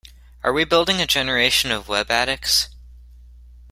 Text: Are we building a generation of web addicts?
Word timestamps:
Are 0.43 0.51
we 0.51 0.63
building 0.63 0.99
a 0.99 1.05
generation 1.05 1.69
of 1.69 1.87
web 1.87 2.09
addicts? 2.09 2.69